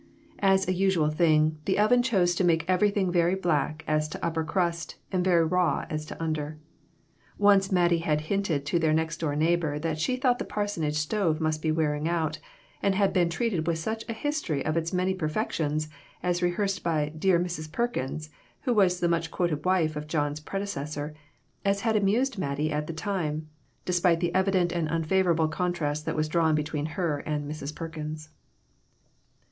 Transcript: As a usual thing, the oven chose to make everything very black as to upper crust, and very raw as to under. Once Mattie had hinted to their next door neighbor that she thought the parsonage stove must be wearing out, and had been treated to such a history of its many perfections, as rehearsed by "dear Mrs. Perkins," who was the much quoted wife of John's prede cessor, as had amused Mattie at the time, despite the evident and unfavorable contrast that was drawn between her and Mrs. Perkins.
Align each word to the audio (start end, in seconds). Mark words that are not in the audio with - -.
As 0.39 0.67
a 0.67 0.73
usual 0.73 1.11
thing, 1.11 1.59
the 1.65 1.77
oven 1.77 2.01
chose 2.01 2.33
to 2.33 2.43
make 2.43 2.65
everything 2.67 3.11
very 3.11 3.35
black 3.35 3.83
as 3.87 4.07
to 4.09 4.25
upper 4.25 4.43
crust, 4.43 4.95
and 5.11 5.23
very 5.23 5.45
raw 5.45 5.85
as 5.91 6.05
to 6.05 6.19
under. 6.19 6.57
Once 7.37 7.71
Mattie 7.71 7.99
had 7.99 8.21
hinted 8.21 8.65
to 8.65 8.79
their 8.79 8.93
next 8.93 9.17
door 9.19 9.35
neighbor 9.35 9.77
that 9.77 9.99
she 9.99 10.15
thought 10.15 10.39
the 10.39 10.43
parsonage 10.43 10.95
stove 10.95 11.39
must 11.39 11.61
be 11.61 11.71
wearing 11.71 12.07
out, 12.09 12.39
and 12.81 12.95
had 12.95 13.13
been 13.13 13.29
treated 13.29 13.63
to 13.63 13.75
such 13.75 14.03
a 14.09 14.13
history 14.13 14.65
of 14.65 14.75
its 14.75 14.91
many 14.91 15.13
perfections, 15.13 15.87
as 16.23 16.41
rehearsed 16.41 16.81
by 16.81 17.09
"dear 17.15 17.39
Mrs. 17.39 17.71
Perkins," 17.71 18.31
who 18.61 18.73
was 18.73 19.01
the 19.01 19.07
much 19.07 19.29
quoted 19.29 19.63
wife 19.65 19.95
of 19.95 20.07
John's 20.07 20.39
prede 20.39 20.63
cessor, 20.67 21.13
as 21.63 21.81
had 21.81 21.95
amused 21.95 22.39
Mattie 22.39 22.71
at 22.71 22.87
the 22.87 22.91
time, 22.93 23.49
despite 23.85 24.19
the 24.19 24.33
evident 24.33 24.71
and 24.71 24.87
unfavorable 24.89 25.47
contrast 25.47 26.07
that 26.07 26.15
was 26.15 26.27
drawn 26.27 26.55
between 26.55 26.87
her 26.97 27.19
and 27.19 27.47
Mrs. 27.47 27.75
Perkins. 27.75 28.29